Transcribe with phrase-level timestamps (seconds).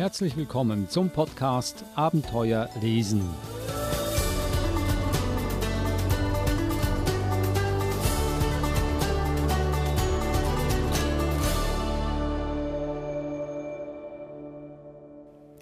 [0.00, 3.20] Herzlich willkommen zum Podcast Abenteuer lesen.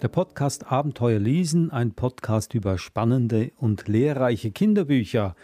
[0.01, 5.35] Der Podcast Abenteuer lesen, ein Podcast über spannende und lehrreiche Kinderbücher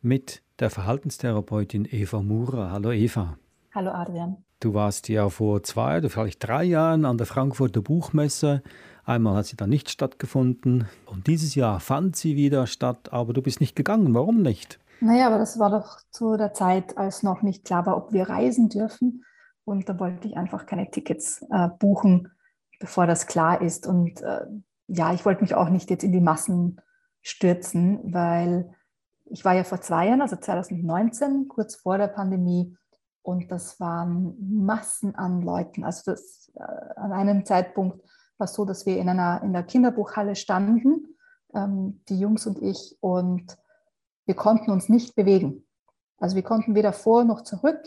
[0.00, 2.70] mit der Verhaltenstherapeutin Eva Murer.
[2.70, 3.36] Hallo Eva.
[3.74, 4.36] Hallo Adrian.
[4.64, 8.62] Du warst ja vor zwei oder vielleicht drei Jahren an der Frankfurter Buchmesse.
[9.04, 13.42] Einmal hat sie dann nicht stattgefunden und dieses Jahr fand sie wieder statt, aber du
[13.42, 14.14] bist nicht gegangen.
[14.14, 14.78] Warum nicht?
[15.00, 18.26] Naja, aber das war doch zu der Zeit, als noch nicht klar war, ob wir
[18.30, 19.26] reisen dürfen.
[19.66, 22.30] Und da wollte ich einfach keine Tickets äh, buchen,
[22.80, 23.86] bevor das klar ist.
[23.86, 24.46] Und äh,
[24.86, 26.80] ja, ich wollte mich auch nicht jetzt in die Massen
[27.20, 28.70] stürzen, weil
[29.26, 32.74] ich war ja vor zwei Jahren, also 2019, kurz vor der Pandemie,
[33.24, 35.82] und das waren Massen an Leuten.
[35.82, 36.60] Also das, äh,
[36.96, 38.04] an einem Zeitpunkt
[38.36, 41.16] war es so, dass wir in einer in der Kinderbuchhalle standen,
[41.54, 43.56] ähm, die Jungs und ich, und
[44.26, 45.66] wir konnten uns nicht bewegen.
[46.18, 47.80] Also wir konnten weder vor noch zurück.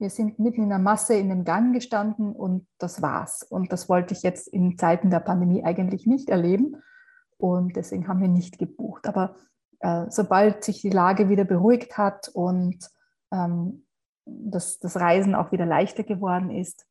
[0.00, 3.44] Wir sind mitten in der Masse in dem Gang gestanden und das war's.
[3.44, 6.82] Und das wollte ich jetzt in Zeiten der Pandemie eigentlich nicht erleben.
[7.38, 9.06] Und deswegen haben wir nicht gebucht.
[9.06, 9.36] Aber
[9.78, 12.90] äh, sobald sich die Lage wieder beruhigt hat und
[13.30, 13.83] ähm,
[14.26, 16.86] dass das Reisen auch wieder leichter geworden ist,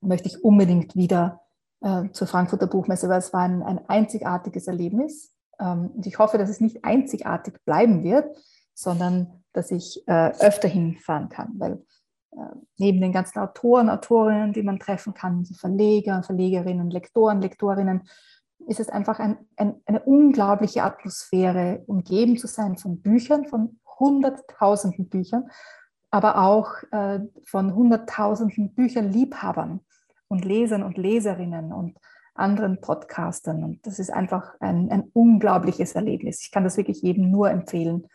[0.00, 1.40] möchte ich unbedingt wieder
[1.80, 5.34] äh, zur Frankfurter Buchmesse, weil es war ein, ein einzigartiges Erlebnis.
[5.58, 8.36] Ähm, und ich hoffe, dass es nicht einzigartig bleiben wird,
[8.74, 11.84] sondern dass ich äh, öfter hinfahren kann, weil
[12.32, 18.08] äh, neben den ganzen Autoren, Autorinnen, die man treffen kann, Verleger, Verlegerinnen, Lektoren, Lektorinnen,
[18.66, 25.08] ist es einfach ein, ein, eine unglaubliche Atmosphäre, umgeben zu sein von Büchern, von hunderttausenden
[25.08, 25.50] Büchern
[26.14, 29.80] aber auch äh, von hunderttausenden Bücherliebhabern
[30.28, 31.96] und Lesern und Leserinnen und
[32.36, 33.64] anderen Podcastern.
[33.64, 36.40] Und das ist einfach ein, ein unglaubliches Erlebnis.
[36.42, 38.06] Ich kann das wirklich jedem nur empfehlen,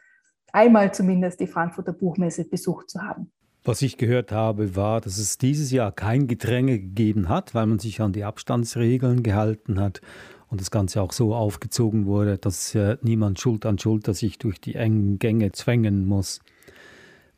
[0.53, 3.33] einmal zumindest die Frankfurter Buchmesse besucht zu haben.
[3.65, 7.79] Was ich gehört habe, war, dass es dieses Jahr kein Gedränge gegeben hat, weil man
[7.79, 9.99] sich an die Abstandsregeln gehalten hat
[10.47, 14.61] und das Ganze auch so aufgezogen wurde, dass äh, niemand Schuld an Schulter sich durch
[14.61, 16.39] die engen Gänge zwängen muss.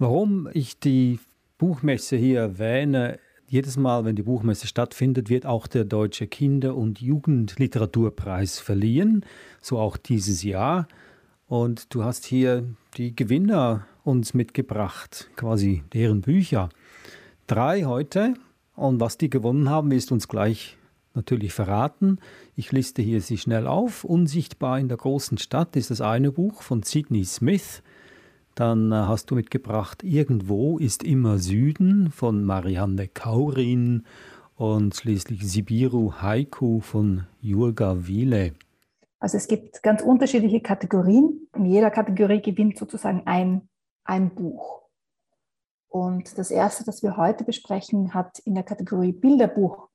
[0.02, 1.20] Warum ich die
[1.60, 7.00] Buchmesse hier erwähne, jedes Mal, wenn die Buchmesse stattfindet, wird auch der Deutsche Kinder- und
[7.00, 9.24] Jugendliteraturpreis verliehen,
[9.62, 10.88] so auch dieses Jahr.
[11.46, 12.64] Und du hast hier
[12.98, 16.70] die Gewinner uns mitgebracht, quasi deren Bücher.
[17.46, 18.34] Drei heute.
[18.76, 20.78] Und was die gewonnen haben, ist uns gleich
[21.14, 22.18] natürlich verraten.
[22.56, 24.04] Ich liste hier sie schnell auf.
[24.04, 27.84] Unsichtbar in der großen Stadt ist das eine Buch von Sidney Smith.
[28.56, 34.06] Dann äh, hast du mitgebracht Irgendwo ist immer Süden von Marianne Kaurin
[34.56, 38.54] und schließlich Sibiru Haiku von Jurga Wiele.
[39.20, 41.48] Also es gibt ganz unterschiedliche Kategorien.
[41.56, 43.70] In jeder Kategorie gewinnt sozusagen ein,
[44.04, 44.82] ein Buch.
[45.88, 49.90] Und das erste, das wir heute besprechen, hat in der Kategorie Bilderbuch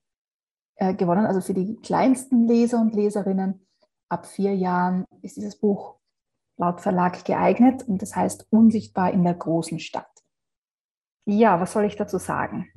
[0.77, 1.27] äh, gewonnen.
[1.27, 3.67] Also für die kleinsten Leser und Leserinnen
[4.09, 5.97] ab vier Jahren ist dieses Buch
[6.57, 10.11] laut Verlag geeignet und das heißt unsichtbar in der großen Stadt.
[11.27, 12.71] Ja, was soll ich dazu sagen?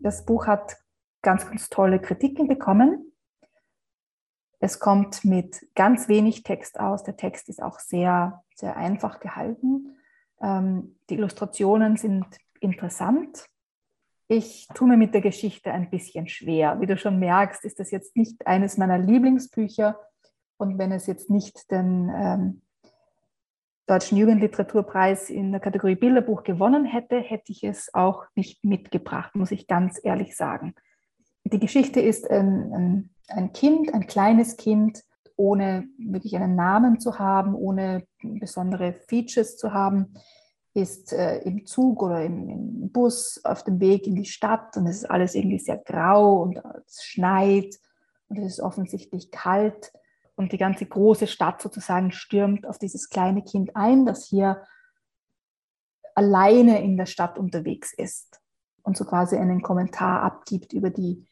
[0.00, 0.76] Das Buch hat
[1.22, 3.12] ganz, ganz tolle Kritiken bekommen.
[4.60, 7.02] Es kommt mit ganz wenig Text aus.
[7.02, 9.96] Der Text ist auch sehr, sehr einfach gehalten.
[10.40, 12.26] Ähm, die Illustrationen sind
[12.60, 13.46] interessant.
[14.28, 16.80] Ich tue mir mit der Geschichte ein bisschen schwer.
[16.80, 19.98] Wie du schon merkst, ist das jetzt nicht eines meiner Lieblingsbücher.
[20.58, 22.62] Und wenn es jetzt nicht den ähm,
[23.86, 29.52] Deutschen Jugendliteraturpreis in der Kategorie Bilderbuch gewonnen hätte, hätte ich es auch nicht mitgebracht, muss
[29.52, 30.74] ich ganz ehrlich sagen.
[31.44, 35.04] Die Geschichte ist ein, ein, ein Kind, ein kleines Kind,
[35.36, 40.14] ohne wirklich einen Namen zu haben, ohne besondere Features zu haben,
[40.74, 44.86] ist äh, im Zug oder im, im, Bus auf dem Weg in die Stadt und
[44.86, 47.76] es ist alles irgendwie sehr grau und es schneit
[48.28, 49.92] und es ist offensichtlich kalt
[50.36, 54.62] und die ganze große Stadt sozusagen stürmt auf dieses kleine Kind ein, das hier
[56.14, 58.40] alleine in der Stadt unterwegs ist
[58.82, 61.26] und so quasi einen Kommentar abgibt über die,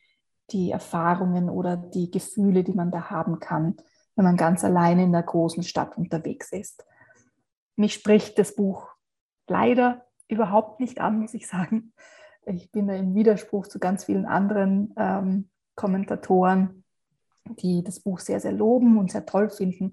[0.51, 3.77] die Erfahrungen oder die Gefühle, die man da haben kann,
[4.17, 6.85] wenn man ganz alleine in der großen Stadt unterwegs ist.
[7.77, 8.89] Mich spricht das Buch
[9.47, 11.93] leider überhaupt nicht an, muss ich sagen.
[12.47, 16.84] Ich bin da im Widerspruch zu ganz vielen anderen ähm, Kommentatoren
[17.45, 19.93] die das Buch sehr, sehr loben und sehr toll finden.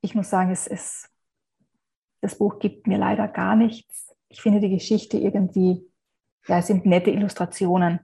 [0.00, 1.08] Ich muss sagen, es, es,
[2.20, 4.14] das Buch gibt mir leider gar nichts.
[4.28, 5.86] Ich finde die Geschichte irgendwie,
[6.46, 8.00] ja, es sind nette Illustrationen,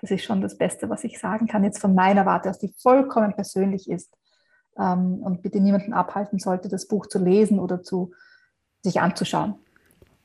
[0.00, 2.74] Das ist schon das Beste, was ich sagen kann, jetzt von meiner Warte aus, die
[2.78, 4.16] vollkommen persönlich ist
[4.78, 8.12] ähm, und bitte niemanden abhalten sollte, das Buch zu lesen oder zu
[8.82, 9.54] sich anzuschauen.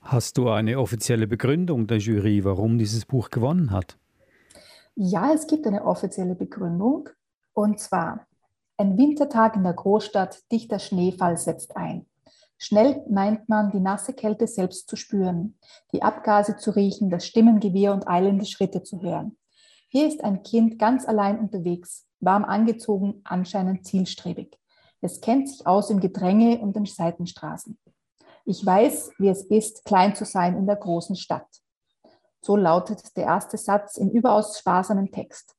[0.01, 3.97] Hast du eine offizielle Begründung der Jury, warum dieses Buch gewonnen hat?
[4.95, 7.09] Ja, es gibt eine offizielle Begründung.
[7.53, 8.27] Und zwar,
[8.77, 12.07] ein Wintertag in der Großstadt, dichter Schneefall setzt ein.
[12.57, 15.57] Schnell meint man, die nasse Kälte selbst zu spüren,
[15.93, 19.37] die Abgase zu riechen, das Stimmengewirr und eilende Schritte zu hören.
[19.87, 24.57] Hier ist ein Kind ganz allein unterwegs, warm angezogen, anscheinend zielstrebig.
[25.01, 27.77] Es kennt sich aus im Gedränge und den Seitenstraßen.
[28.45, 31.47] Ich weiß, wie es ist, klein zu sein in der großen Stadt.
[32.41, 35.55] So lautet der erste Satz im überaus sparsamen Text.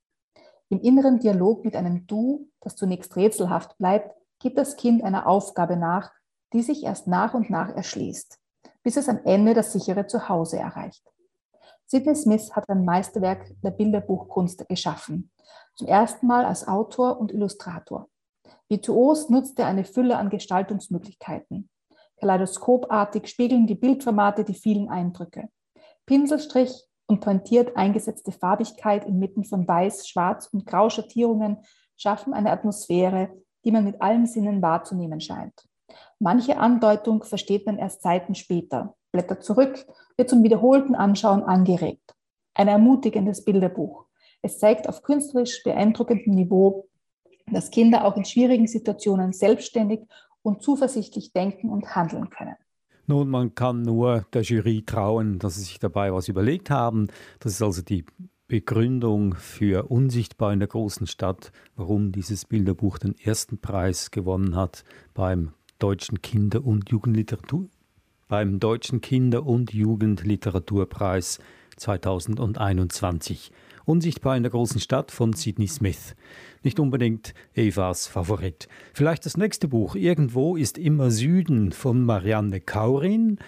[0.73, 5.77] Im inneren Dialog mit einem Du, das zunächst rätselhaft bleibt, gibt das Kind einer Aufgabe
[5.77, 6.11] nach,
[6.55, 8.39] die sich erst nach und nach erschließt,
[8.83, 11.05] bis es am Ende das sichere Zuhause erreicht.
[11.85, 15.31] Sidney Smith hat ein Meisterwerk der Bilderbuchkunst geschaffen,
[15.75, 18.09] zum ersten Mal als Autor und Illustrator.
[18.71, 21.69] Virtuos nutzt er eine Fülle an Gestaltungsmöglichkeiten.
[22.17, 25.51] Kaleidoskopartig spiegeln die Bildformate die vielen Eindrücke.
[26.07, 31.59] Pinselstrich und pointiert eingesetzte Farbigkeit inmitten von Weiß, Schwarz und Grauschattierungen
[31.97, 33.31] schaffen eine Atmosphäre,
[33.65, 35.69] die man mit allen Sinnen wahrzunehmen scheint.
[36.19, 39.85] Manche Andeutung versteht man erst Zeiten später, blättert zurück,
[40.17, 42.15] wird zum wiederholten Anschauen angeregt.
[42.55, 44.07] Ein ermutigendes Bilderbuch.
[44.41, 46.89] Es zeigt auf künstlerisch beeindruckendem Niveau,
[47.47, 50.01] dass Kinder auch in schwierigen Situationen selbstständig
[50.41, 52.57] und zuversichtlich denken und handeln können.
[53.13, 57.09] Nun, man kann nur der Jury trauen, dass sie sich dabei was überlegt haben.
[57.41, 58.07] Das ist also die
[58.49, 64.85] Begründung für Unsichtbar in der großen Stadt, warum dieses Bilderbuch den ersten Preis gewonnen hat
[65.13, 67.69] beim Deutschen Kinder- und Jugendliteratur
[68.29, 71.39] beim Deutschen Kinder- und Jugendliteraturpreis
[71.77, 73.53] 2021.
[73.85, 76.15] Unsichtbar in der großen Stadt von Sidney Smith.
[76.63, 78.69] Nicht unbedingt Evas Favorit.
[78.95, 83.39] Vielleicht das nächste Buch, Irgendwo ist immer Süden von Marianne Kaurin.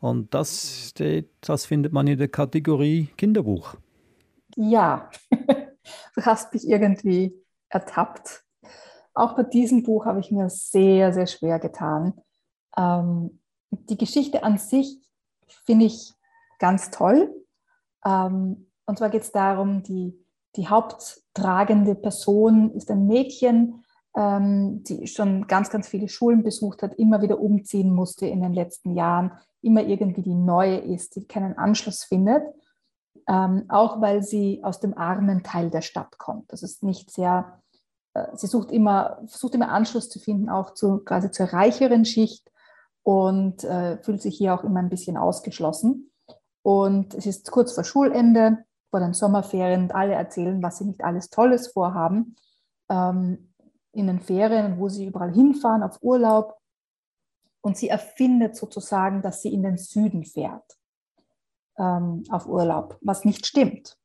[0.00, 0.94] Und das,
[1.40, 3.76] das findet man in der Kategorie Kinderbuch.
[4.56, 7.34] Ja, du hast mich irgendwie
[7.68, 8.44] ertappt.
[9.14, 12.14] Auch bei diesem Buch habe ich mir sehr, sehr schwer getan.
[12.76, 13.40] Ähm,
[13.70, 14.98] die Geschichte an sich
[15.64, 16.12] finde ich
[16.58, 17.34] ganz toll.
[18.04, 20.18] Ähm, und zwar geht es darum, die,
[20.56, 23.84] die haupttragende Person ist ein Mädchen,
[24.16, 28.54] ähm, die schon ganz, ganz viele Schulen besucht hat, immer wieder umziehen musste in den
[28.54, 32.42] letzten Jahren, immer irgendwie die neue ist, die keinen Anschluss findet.
[33.28, 36.52] Ähm, auch weil sie aus dem armen Teil der Stadt kommt.
[36.52, 37.60] Das ist nicht sehr,
[38.14, 42.48] äh, sie sucht immer, versucht immer Anschluss zu finden, auch zu, quasi zur reicheren Schicht
[43.02, 46.12] und äh, fühlt sich hier auch immer ein bisschen ausgeschlossen.
[46.62, 48.64] Und es ist kurz vor Schulende
[48.96, 52.34] vor den Sommerferien und alle erzählen, was sie nicht alles Tolles vorhaben
[52.88, 53.52] ähm,
[53.92, 56.56] in den Ferien, wo sie überall hinfahren auf Urlaub.
[57.60, 60.78] Und sie erfindet sozusagen, dass sie in den Süden fährt
[61.76, 63.98] ähm, auf Urlaub, was nicht stimmt.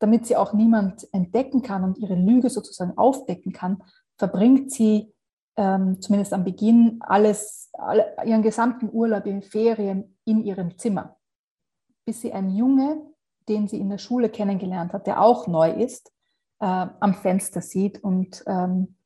[0.00, 3.84] Damit sie auch niemand entdecken kann und ihre Lüge sozusagen aufdecken kann,
[4.16, 5.14] verbringt sie
[5.56, 11.16] ähm, zumindest am Beginn alles, alle, ihren gesamten Urlaub in Ferien in ihrem Zimmer,
[12.04, 13.07] bis sie ein Junge
[13.48, 16.12] den sie in der Schule kennengelernt hat, der auch neu ist,
[16.60, 18.96] äh, am Fenster sieht und ähm,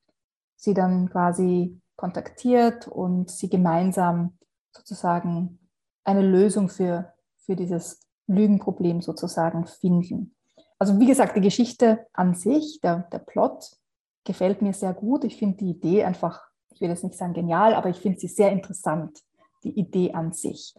[0.56, 4.38] sie dann quasi kontaktiert und sie gemeinsam
[4.72, 5.58] sozusagen
[6.04, 10.34] eine Lösung für, für dieses Lügenproblem sozusagen finden.
[10.78, 13.76] Also wie gesagt, die Geschichte an sich, der, der Plot
[14.24, 15.24] gefällt mir sehr gut.
[15.24, 18.28] Ich finde die Idee einfach, ich will jetzt nicht sagen genial, aber ich finde sie
[18.28, 19.18] sehr interessant,
[19.64, 20.74] die Idee an sich.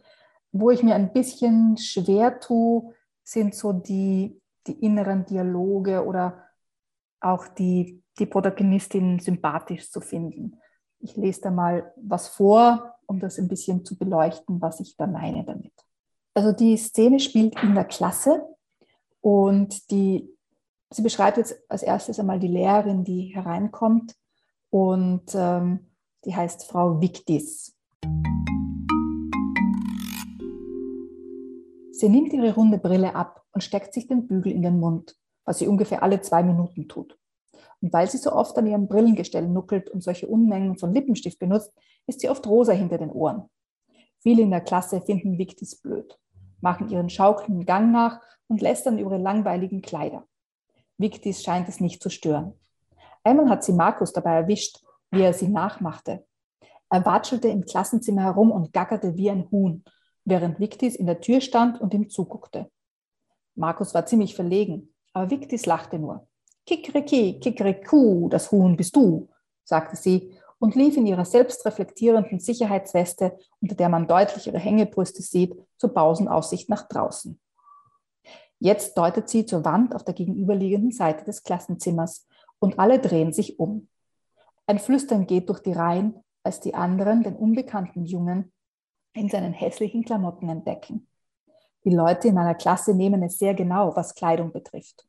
[0.52, 2.94] Wo ich mir ein bisschen schwer tue,
[3.24, 6.44] sind so die, die inneren Dialoge oder
[7.20, 10.58] auch die, die Protagonistin sympathisch zu finden.
[11.00, 15.08] Ich lese da mal was vor, um das ein bisschen zu beleuchten, was ich da
[15.08, 15.74] meine damit.
[16.34, 18.44] Also die Szene spielt in der Klasse
[19.22, 20.30] und die,
[20.90, 24.16] sie beschreibt jetzt als erstes einmal die Lehrerin, die hereinkommt
[24.70, 25.92] und ähm,
[26.26, 27.76] die heißt Frau Victis.
[32.04, 35.60] Sie nimmt ihre runde Brille ab und steckt sich den Bügel in den Mund, was
[35.60, 37.18] sie ungefähr alle zwei Minuten tut.
[37.82, 41.72] Und weil sie so oft an ihrem Brillengestell nuckelt und solche Unmengen von Lippenstift benutzt,
[42.06, 43.50] ist sie oft rosa hinter den Ohren.
[44.20, 46.20] Viele in der Klasse finden Victis blöd,
[46.60, 48.20] machen ihren schaukelnden Gang nach
[48.50, 50.28] und lästern über ihre langweiligen Kleider.
[50.98, 52.52] Victis scheint es nicht zu stören.
[53.24, 56.26] Einmal hat sie Markus dabei erwischt, wie er sie nachmachte.
[56.90, 59.86] Er watschelte im Klassenzimmer herum und gackerte wie ein Huhn
[60.26, 62.70] während Victis in der Tür stand und ihm zuguckte.
[63.56, 64.94] Markus war ziemlich verlegen.
[65.14, 66.28] Aber Victis lachte nur.
[66.66, 69.30] Kikeriki, Kikeriku, das Huhn bist du,
[69.64, 75.54] sagte sie und lief in ihrer selbstreflektierenden Sicherheitsweste, unter der man deutlich ihre Hängebrüste sieht,
[75.78, 77.38] zur Pausenaussicht nach draußen.
[78.60, 82.26] Jetzt deutet sie zur Wand auf der gegenüberliegenden Seite des Klassenzimmers
[82.60, 83.90] und alle drehen sich um.
[84.66, 88.53] Ein Flüstern geht durch die Reihen, als die anderen den unbekannten Jungen
[89.14, 91.08] in seinen hässlichen Klamotten entdecken.
[91.86, 95.06] Die Leute in meiner Klasse nehmen es sehr genau, was Kleidung betrifft.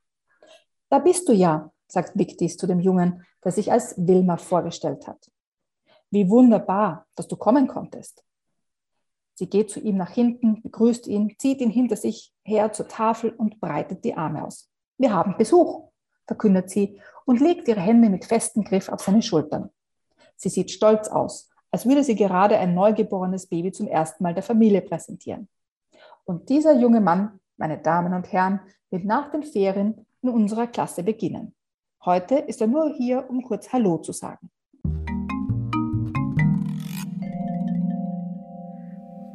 [0.91, 5.31] Da bist du ja, sagt Victis zu dem Jungen, der sich als Wilma vorgestellt hat.
[6.11, 8.25] Wie wunderbar, dass du kommen konntest.
[9.35, 13.31] Sie geht zu ihm nach hinten, begrüßt ihn, zieht ihn hinter sich her zur Tafel
[13.31, 14.71] und breitet die Arme aus.
[14.97, 15.91] Wir haben Besuch,
[16.27, 19.71] verkündet sie und legt ihre Hände mit festem Griff auf seine Schultern.
[20.37, 24.45] Sie sieht stolz aus, als würde sie gerade ein neugeborenes Baby zum ersten Mal der
[24.45, 25.49] Familie präsentieren.
[26.25, 31.03] Und dieser junge Mann, meine Damen und Herren, wird nach den Ferien in unserer Klasse
[31.03, 31.53] beginnen.
[32.05, 34.51] Heute ist er nur hier, um kurz Hallo zu sagen.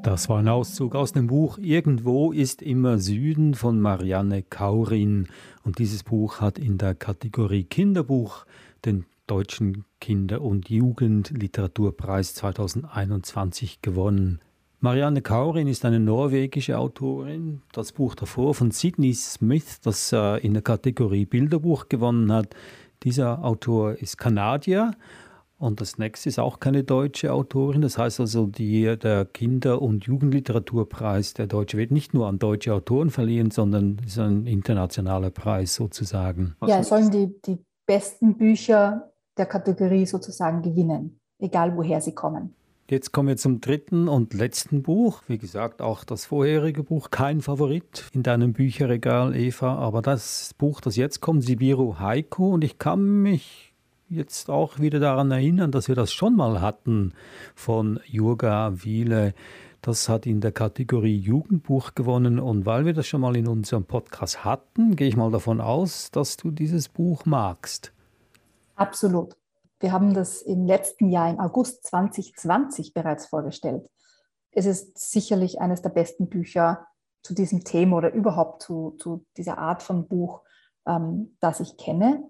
[0.01, 5.27] Das war ein Auszug aus dem Buch Irgendwo ist immer Süden von Marianne Kaurin.
[5.65, 8.45] Und dieses Buch hat in der Kategorie Kinderbuch
[8.85, 14.39] den Deutschen Kinder- und Jugendliteraturpreis 2021 gewonnen.
[14.79, 17.61] Marianne Kaurin ist eine norwegische Autorin.
[17.73, 22.55] Das Buch davor von Sidney Smith, das äh, in der Kategorie Bilderbuch gewonnen hat.
[23.03, 24.91] Dieser Autor ist Kanadier
[25.59, 27.81] und das nächste ist auch keine deutsche Autorin.
[27.81, 32.73] Das heißt also, die, der Kinder- und Jugendliteraturpreis der Deutsche wird nicht nur an deutsche
[32.73, 36.55] Autoren verliehen, sondern ist ein internationaler Preis sozusagen.
[36.65, 39.08] Ja, es sollen die, die besten Bücher
[39.39, 42.53] der Kategorie sozusagen gewinnen, egal woher sie kommen.
[42.89, 45.21] Jetzt kommen wir zum dritten und letzten Buch.
[45.27, 49.75] Wie gesagt, auch das vorherige Buch, kein Favorit in deinem Bücherregal, Eva.
[49.75, 52.51] Aber das Buch, das jetzt kommt, Sibiru Haiku.
[52.51, 53.75] Und ich kann mich
[54.09, 57.13] jetzt auch wieder daran erinnern, dass wir das schon mal hatten
[57.53, 59.35] von Jurga Wiele.
[59.83, 62.39] Das hat in der Kategorie Jugendbuch gewonnen.
[62.39, 66.09] Und weil wir das schon mal in unserem Podcast hatten, gehe ich mal davon aus,
[66.09, 67.93] dass du dieses Buch magst.
[68.79, 69.35] Absolut.
[69.81, 73.89] Wir haben das im letzten Jahr, im August 2020 bereits vorgestellt.
[74.51, 76.87] Es ist sicherlich eines der besten Bücher
[77.21, 80.43] zu diesem Thema oder überhaupt zu, zu dieser Art von Buch,
[80.87, 82.23] ähm, das ich kenne.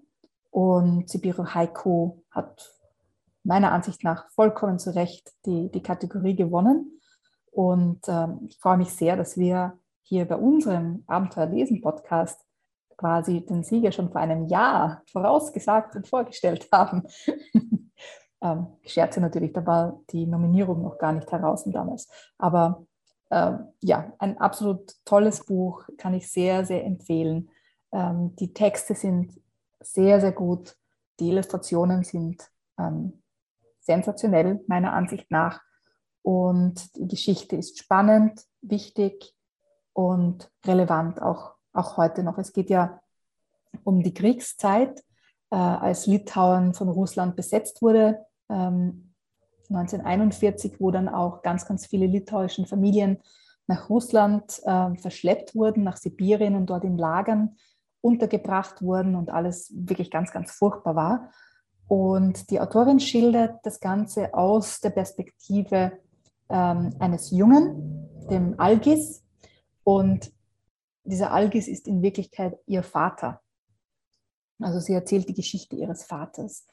[0.49, 2.73] Und Sibiru Haiku hat
[3.43, 6.99] meiner Ansicht nach vollkommen zu Recht die, die Kategorie gewonnen.
[7.51, 12.43] Und ähm, ich freue mich sehr, dass wir hier bei unserem Abenteuer lesen Podcast
[12.99, 17.07] quasi den Sieger schon vor einem Jahr vorausgesagt und vorgestellt haben.
[18.41, 22.09] ähm, Scherze natürlich, da war die Nominierung noch gar nicht heraus damals.
[22.37, 22.85] Aber
[23.29, 27.49] äh, ja, ein absolut tolles Buch, kann ich sehr, sehr empfehlen.
[27.93, 29.39] Ähm, die Texte sind
[29.79, 30.75] sehr, sehr gut.
[31.21, 33.23] Die Illustrationen sind ähm,
[33.79, 35.61] sensationell, meiner Ansicht nach.
[36.21, 39.33] Und die Geschichte ist spannend, wichtig
[39.93, 42.37] und relevant auch, auch heute noch.
[42.37, 42.99] Es geht ja
[43.83, 45.03] um die Kriegszeit,
[45.51, 48.25] äh, als Litauen von Russland besetzt wurde.
[48.49, 49.13] Ähm,
[49.69, 53.19] 1941, wo dann auch ganz, ganz viele litauischen Familien
[53.67, 57.55] nach Russland äh, verschleppt wurden, nach Sibirien und dort in Lagern
[58.01, 61.31] untergebracht wurden und alles wirklich ganz, ganz furchtbar war.
[61.87, 65.91] Und die Autorin schildert das Ganze aus der Perspektive
[66.49, 69.23] ähm, eines Jungen, dem Algis.
[69.83, 70.31] Und
[71.03, 73.41] dieser Algis ist in Wirklichkeit ihr Vater.
[74.59, 76.67] Also sie erzählt die Geschichte ihres Vaters.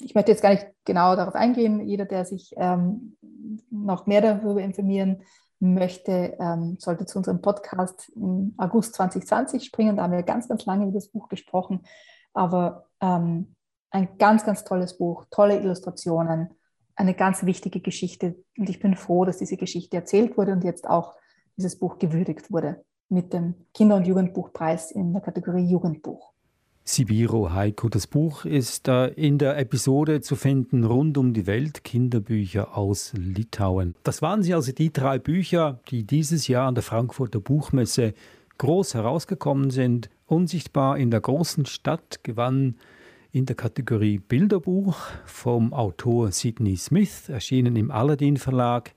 [0.00, 1.80] Ich möchte jetzt gar nicht genau darauf eingehen.
[1.86, 3.16] Jeder, der sich ähm,
[3.70, 5.22] noch mehr darüber informieren
[5.58, 9.96] möchte, ähm, sollte zu unserem Podcast im August 2020 springen.
[9.96, 11.84] Da haben wir ganz, ganz lange über das Buch gesprochen.
[12.34, 13.56] Aber ähm,
[13.90, 16.50] ein ganz, ganz tolles Buch, tolle Illustrationen,
[16.94, 18.36] eine ganz wichtige Geschichte.
[18.58, 21.14] Und ich bin froh, dass diese Geschichte erzählt wurde und jetzt auch
[21.56, 26.32] dieses Buch gewürdigt wurde mit dem Kinder- und Jugendbuchpreis in der Kategorie Jugendbuch.
[26.88, 27.88] Sibiro Heiko.
[27.88, 33.96] Das Buch ist in der Episode zu finden rund um die Welt Kinderbücher aus Litauen.
[34.04, 38.14] Das waren sie also die drei Bücher, die dieses Jahr an der Frankfurter Buchmesse
[38.58, 40.10] groß herausgekommen sind.
[40.26, 42.76] Unsichtbar in der großen Stadt gewann
[43.32, 48.94] in der Kategorie Bilderbuch vom Autor Sidney Smith, erschienen im Aladdin Verlag.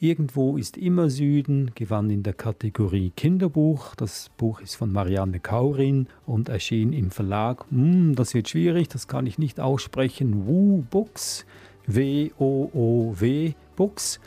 [0.00, 3.96] Irgendwo ist immer Süden, gewann in der Kategorie Kinderbuch.
[3.96, 7.64] Das Buch ist von Marianne Kaurin und erschien im Verlag.
[7.70, 10.46] Hm, das wird schwierig, das kann ich nicht aussprechen.
[10.46, 11.44] Wu Books,
[11.88, 14.20] W-O-O-W Books.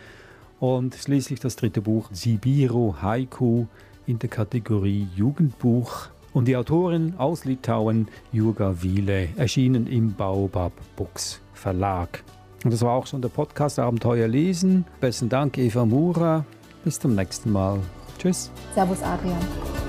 [0.60, 3.68] Und schließlich das dritte Buch, Sibiro Haiku,
[4.06, 11.40] in der Kategorie Jugendbuch Und die Autorin aus Litauen, Jurga Wiele, erschienen im Baobab Books
[11.54, 12.26] Verlag.
[12.64, 14.86] Und das war auch schon der Podcast Abenteuer lesen.
[15.00, 16.46] Besten Dank, Eva Mura.
[16.84, 17.80] Bis zum nächsten Mal.
[18.18, 18.52] Tschüss.
[18.76, 19.81] Servus, Adrian.